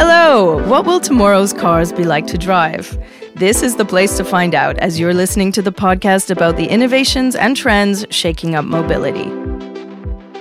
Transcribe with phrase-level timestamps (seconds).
[0.00, 0.64] Hello!
[0.68, 2.96] What will tomorrow's cars be like to drive?
[3.34, 6.66] This is the place to find out as you're listening to the podcast about the
[6.66, 9.28] innovations and trends shaking up mobility.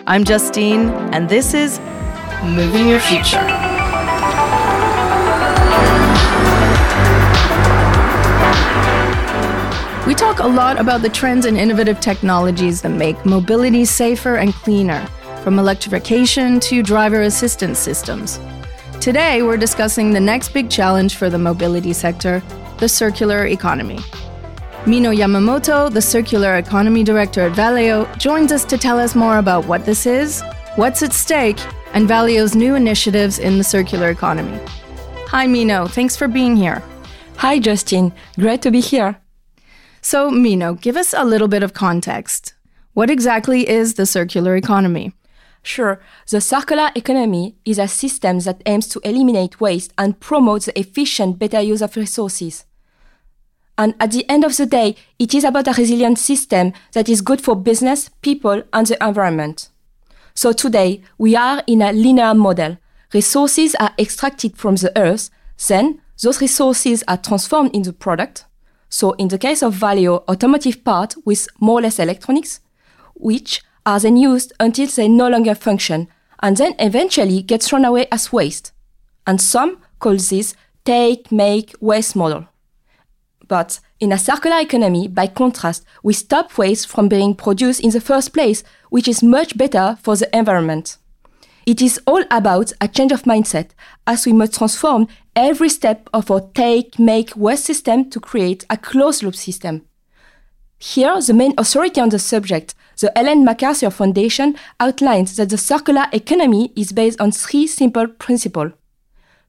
[0.05, 1.79] I'm Justine, and this is
[2.43, 3.41] Moving Your Future.
[10.05, 14.53] We talk a lot about the trends and innovative technologies that make mobility safer and
[14.53, 15.03] cleaner,
[15.41, 18.39] from electrification to driver assistance systems.
[18.99, 22.43] Today, we're discussing the next big challenge for the mobility sector
[22.79, 23.99] the circular economy.
[24.85, 29.65] Mino Yamamoto, the Circular Economy Director at Valeo, joins us to tell us more about
[29.65, 30.43] what this is,
[30.75, 31.59] what's at stake,
[31.93, 34.59] and Valeo's new initiatives in the circular economy.
[35.27, 35.87] Hi, Mino.
[35.87, 36.83] Thanks for being here.
[37.37, 38.13] Hi, Justine.
[38.39, 39.19] Great to be here.
[40.01, 42.53] So, Mino, give us a little bit of context.
[42.93, 45.13] What exactly is the circular economy?
[45.67, 50.79] Sure, the circular economy is a system that aims to eliminate waste and promote the
[50.79, 52.63] efficient better use of resources.
[53.77, 57.19] And at the end of the day, it is about a resilient system that is
[57.21, 59.67] good for business, people, and the environment.
[60.33, 62.77] So today, we are in a linear model.
[63.13, 65.29] Resources are extracted from the earth,
[65.67, 68.45] then those resources are transformed into product.
[68.87, 72.61] So in the case of Valeo, automotive part with more or less electronics,
[73.15, 76.09] which are then used until they no longer function
[76.43, 78.73] and then eventually get thrown away as waste.
[79.25, 82.47] And some call this take, make, waste model.
[83.47, 88.01] But in a circular economy, by contrast, we stop waste from being produced in the
[88.01, 90.97] first place, which is much better for the environment.
[91.65, 93.69] It is all about a change of mindset,
[94.05, 98.77] as we must transform every step of our take, make, waste system to create a
[98.77, 99.83] closed loop system.
[100.77, 106.05] Here, the main authority on the subject, the Ellen MacArthur Foundation, outlines that the circular
[106.11, 108.73] economy is based on three simple principles.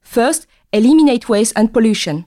[0.00, 2.26] First, eliminate waste and pollution.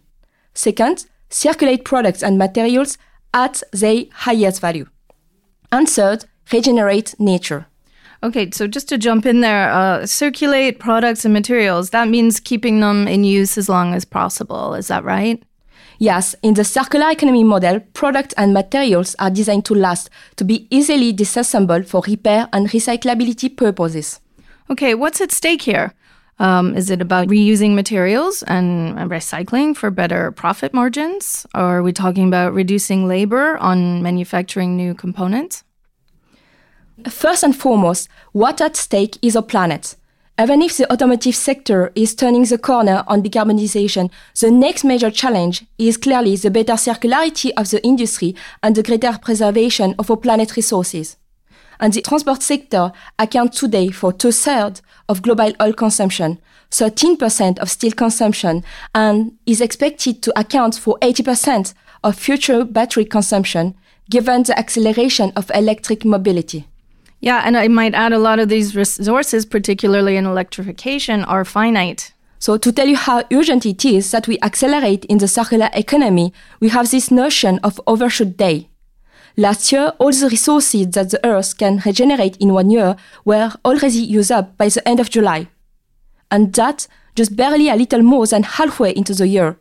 [0.53, 2.97] Second, circulate products and materials
[3.33, 4.87] at their highest value.
[5.71, 7.67] And third, regenerate nature.
[8.23, 12.79] Okay, so just to jump in there, uh, circulate products and materials, that means keeping
[12.79, 14.75] them in use as long as possible.
[14.75, 15.41] Is that right?
[16.01, 20.67] Yes, in the circular economy model, products and materials are designed to last, to be
[20.71, 24.19] easily disassembled for repair and recyclability purposes.
[24.71, 25.93] Okay, what's at stake here?
[26.39, 31.45] Um, is it about reusing materials and recycling for better profit margins?
[31.53, 35.63] Or are we talking about reducing labor on manufacturing new components?
[37.07, 39.95] First and foremost, what at stake is our planet.
[40.41, 44.09] Even if the automotive sector is turning the corner on decarbonization,
[44.39, 49.15] the next major challenge is clearly the better circularity of the industry and the greater
[49.21, 51.17] preservation of our planet resources.
[51.79, 56.39] And the transport sector accounts today for two thirds of global oil consumption,
[56.71, 58.63] 13% of steel consumption,
[58.95, 63.75] and is expected to account for 80% of future battery consumption,
[64.09, 66.65] given the acceleration of electric mobility.
[67.21, 72.13] Yeah, and I might add a lot of these resources, particularly in electrification, are finite.
[72.39, 76.33] So, to tell you how urgent it is that we accelerate in the circular economy,
[76.59, 78.69] we have this notion of overshoot day.
[79.37, 83.99] Last year, all the resources that the Earth can regenerate in one year were already
[83.99, 85.47] used up by the end of July.
[86.31, 89.57] And that just barely a little more than halfway into the year.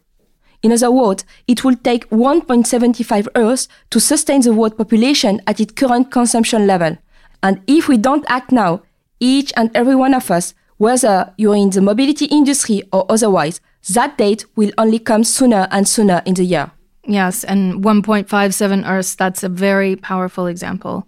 [0.62, 5.72] In other words, it will take 1.75 Earths to sustain the world population at its
[5.72, 6.96] current consumption level.
[7.42, 8.82] And if we don't act now,
[9.18, 14.16] each and every one of us, whether you're in the mobility industry or otherwise, that
[14.18, 16.70] date will only come sooner and sooner in the year.
[17.04, 21.06] Yes, and 1.57 Earths, that's a very powerful example.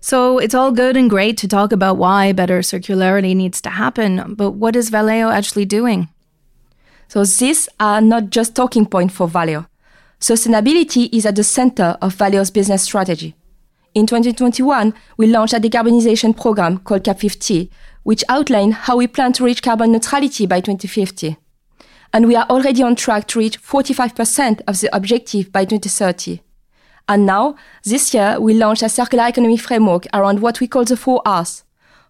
[0.00, 4.34] So it's all good and great to talk about why better circularity needs to happen,
[4.34, 6.08] but what is Valeo actually doing?
[7.08, 9.66] So these are not just talking points for Valeo.
[10.20, 13.34] Sustainability is at the center of Valeo's business strategy.
[13.94, 17.70] In 2021, we launched a decarbonization program called CAP50,
[18.02, 21.36] which outlined how we plan to reach carbon neutrality by 2050.
[22.12, 26.40] And we are already on track to reach 45% of the objective by 2030.
[27.08, 30.96] And now, this year, we launched a circular economy framework around what we call the
[30.96, 31.64] four R's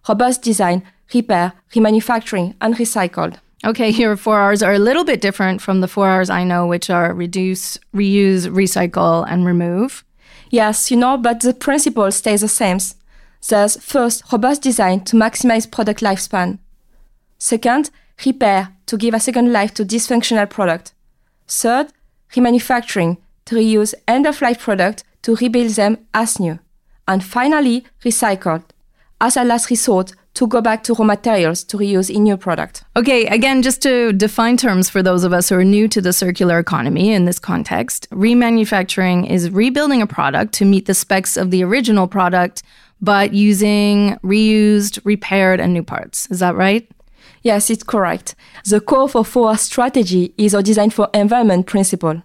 [0.07, 0.83] robust design,
[1.13, 3.37] repair, remanufacturing, and recycled.
[3.65, 6.67] Okay, your four R's are a little bit different from the four R's I know,
[6.67, 10.03] which are reduce, reuse, recycle, and remove.
[10.49, 12.79] Yes, you know, but the principle stays the same.
[13.47, 16.59] Thus, first, robust design to maximize product lifespan.
[17.37, 17.89] Second,
[18.25, 20.93] repair to give a second life to dysfunctional product.
[21.47, 21.87] Third,
[22.33, 26.59] remanufacturing to reuse end-of-life product to rebuild them as new.
[27.07, 28.63] And finally, recycled
[29.21, 32.83] as a last resort to go back to raw materials to reuse in your product.
[32.95, 36.13] Okay, again, just to define terms for those of us who are new to the
[36.13, 41.51] circular economy in this context, remanufacturing is rebuilding a product to meet the specs of
[41.51, 42.63] the original product,
[43.01, 46.27] but using reused, repaired, and new parts.
[46.29, 46.89] Is that right?
[47.41, 48.35] Yes, it's correct.
[48.65, 52.21] The core for FOA strategy is our design for environment principle.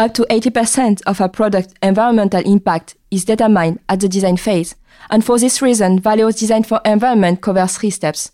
[0.00, 4.76] Up to 80% of a product's environmental impact is determined at the design phase.
[5.10, 8.30] And for this reason, Valeo's design for environment covers three steps.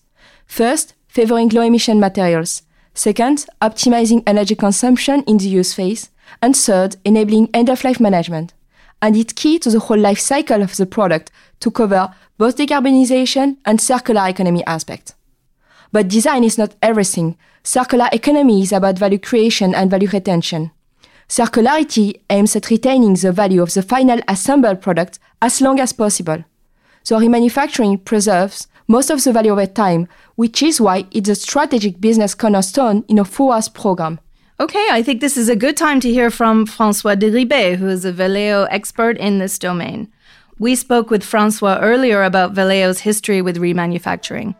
[0.46, 2.62] First, favoring low emission materials.
[2.92, 6.10] Second, optimizing energy consumption in the use phase.
[6.42, 8.52] And third, enabling end of life management.
[9.00, 11.30] And it's key to the whole life cycle of the product
[11.60, 15.14] to cover both decarbonization and circular economy aspects.
[15.92, 17.38] But design is not everything.
[17.62, 20.70] Circular economy is about value creation and value retention.
[21.28, 26.44] Circularity aims at retaining the value of the final assembled product as long as possible.
[27.02, 32.00] So remanufacturing preserves most of the value over time, which is why it's a strategic
[32.00, 34.20] business cornerstone in a four R's program.
[34.60, 38.04] Okay, I think this is a good time to hear from Francois Deribet, who is
[38.04, 40.12] a Valeo expert in this domain.
[40.58, 44.54] We spoke with Francois earlier about Valeo's history with remanufacturing.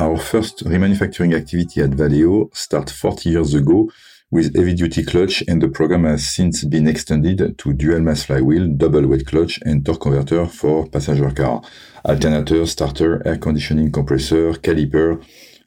[0.00, 3.90] Our first remanufacturing activity at Valeo started 40 years ago
[4.30, 8.66] with heavy duty clutch, and the program has since been extended to dual mass flywheel,
[8.68, 11.60] double wet clutch, and torque converter for passenger car,
[12.02, 15.22] alternator, starter, air conditioning compressor, caliper.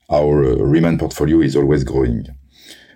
[0.10, 2.26] Our uh, Reman portfolio is always growing.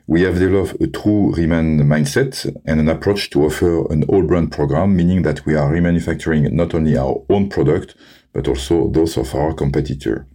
[0.08, 4.52] We have developed a true Reman mindset and an approach to offer an all brand
[4.52, 7.94] program, meaning that we are remanufacturing not only our own product,
[8.34, 10.26] but also those of our competitor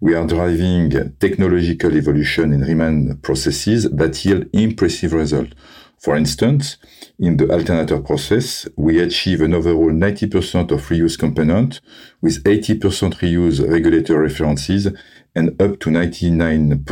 [0.00, 5.52] we are driving technological evolution in Reman processes that yield impressive results.
[5.98, 6.78] For instance,
[7.18, 11.82] in the alternator process, we achieve an overall 90% of reuse component
[12.22, 14.88] with 80% reuse regulator references
[15.34, 16.84] and up to 99%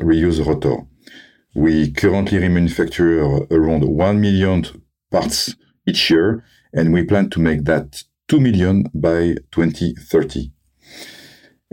[0.00, 0.86] reuse rotor.
[1.54, 4.64] We currently remanufacture around 1 million
[5.10, 5.54] parts
[5.86, 10.53] each year, and we plan to make that 2 million by 2030.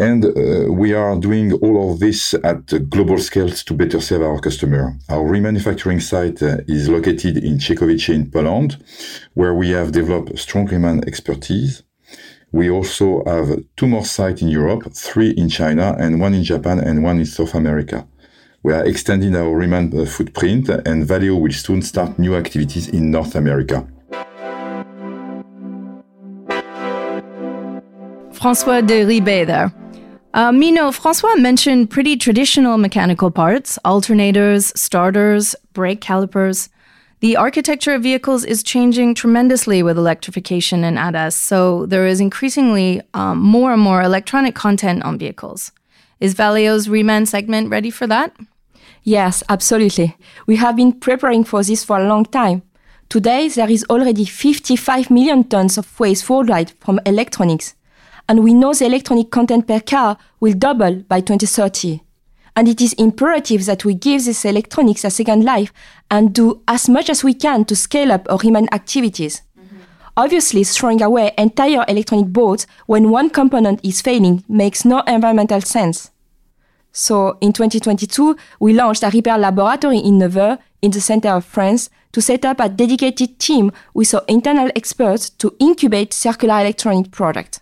[0.02, 4.40] And uh, we are doing all of this at global scales to better serve our
[4.40, 4.98] customer.
[5.10, 8.84] Our remanufacturing site uh, is located in Czechowice in Poland,
[9.36, 11.84] where we have developed strong Reman expertise.
[12.52, 16.80] We also have two more sites in Europe, three in China, and one in Japan,
[16.80, 18.08] and one in South America.
[18.64, 23.12] We are extending our Reman uh, footprint, and Valeo will soon start new activities in
[23.12, 23.88] North America.
[28.34, 29.81] Francois Deribet there.
[30.34, 36.70] Uh, Mino, Francois mentioned pretty traditional mechanical parts alternators, starters, brake calipers.
[37.20, 43.02] The architecture of vehicles is changing tremendously with electrification and ADAS, so there is increasingly
[43.14, 45.74] um, more and more electronic content on vehicles.
[46.22, 48.34] Is Valeo's Reman segment ready for that?
[49.04, 50.16] Yes, absolutely.
[50.48, 52.62] We have been preparing for this for a long time.
[53.10, 57.76] Today, there is already 55 million tons of waste worldwide from electronics
[58.32, 62.00] and we know the electronic content per car will double by 2030.
[62.56, 65.74] And it is imperative that we give this electronics a second life
[66.10, 69.42] and do as much as we can to scale up our Reman activities.
[69.60, 69.80] Mm-hmm.
[70.16, 76.10] Obviously, throwing away entire electronic boards when one component is failing makes no environmental sense.
[76.94, 81.90] So, in 2022, we launched a repair laboratory in Nevers, in the center of France,
[82.14, 87.61] to set up a dedicated team with our internal experts to incubate circular electronic products.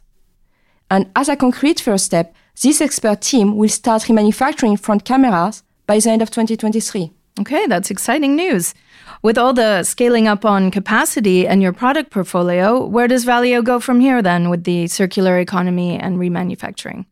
[0.92, 6.00] And as a concrete first step, this expert team will start remanufacturing front cameras by
[6.00, 7.14] the end of 2023.
[7.40, 8.74] Okay, that's exciting news.
[9.22, 13.80] With all the scaling up on capacity and your product portfolio, where does Valeo go
[13.80, 17.06] from here then with the circular economy and remanufacturing?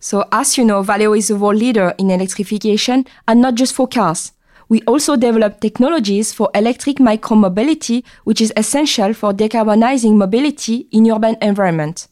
[0.00, 3.88] So, as you know, Valeo is a world leader in electrification and not just for
[3.88, 4.32] cars.
[4.68, 11.36] We also develop technologies for electric micromobility, which is essential for decarbonizing mobility in urban
[11.42, 12.06] environment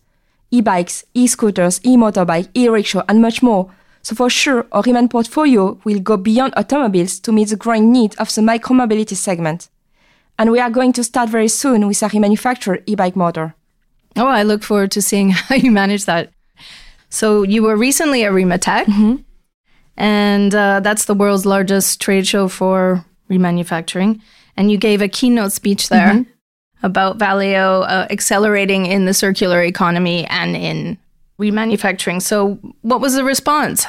[0.50, 3.70] e-bikes, e-scooters, e-motorbike, e-rickshaw, and much more.
[4.02, 8.14] So for sure, our Reman portfolio will go beyond automobiles to meet the growing need
[8.18, 9.68] of the micromobility segment.
[10.38, 13.54] And we are going to start very soon with a remanufactured e-bike motor.
[14.16, 16.30] Oh, I look forward to seeing how you manage that.
[17.08, 19.16] So you were recently at Rematec, mm-hmm.
[19.96, 24.20] and uh, that's the world's largest trade show for remanufacturing.
[24.56, 26.14] And you gave a keynote speech there.
[26.14, 26.35] Mm-hmm
[26.82, 30.98] about Valeo uh, accelerating in the circular economy and in
[31.38, 32.22] remanufacturing.
[32.22, 33.86] So, what was the response?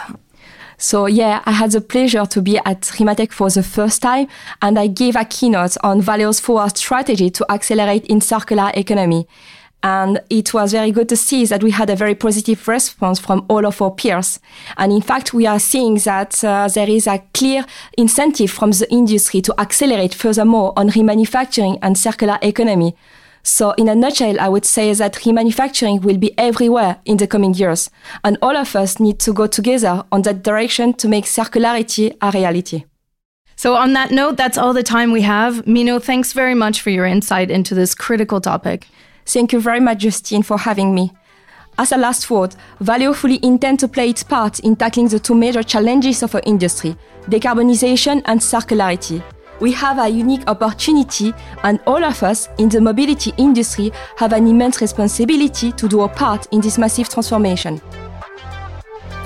[0.79, 4.27] So yeah, I had the pleasure to be at Rematec for the first time
[4.61, 9.27] and I gave a keynote on Valeo's forward strategy to accelerate in circular economy.
[9.83, 13.45] And it was very good to see that we had a very positive response from
[13.47, 14.39] all of our peers.
[14.75, 17.63] And in fact, we are seeing that uh, there is a clear
[17.97, 22.95] incentive from the industry to accelerate furthermore on remanufacturing and circular economy.
[23.43, 27.53] So in a nutshell, I would say that remanufacturing will be everywhere in the coming
[27.53, 27.89] years.
[28.23, 32.31] And all of us need to go together on that direction to make circularity a
[32.31, 32.83] reality.
[33.55, 35.65] So, on that note, that's all the time we have.
[35.65, 38.87] Mino, thanks very much for your insight into this critical topic.
[39.27, 41.11] Thank you very much, Justine, for having me.
[41.77, 45.35] As a last word, Valeo fully intends to play its part in tackling the two
[45.35, 46.95] major challenges of our industry
[47.29, 49.21] decarbonization and circularity
[49.59, 54.47] we have a unique opportunity, and all of us in the mobility industry have an
[54.47, 57.81] immense responsibility to do our part in this massive transformation.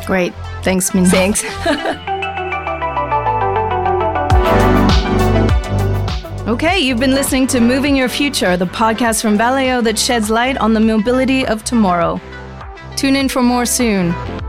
[0.06, 0.34] Great.
[0.64, 1.06] Thanks, Min.
[1.06, 1.44] Thanks.
[6.52, 10.58] okay, you've been listening to Moving Your Future, the podcast from Valeo that sheds light
[10.58, 12.20] on the mobility of tomorrow.
[12.98, 14.41] Tune in for more soon.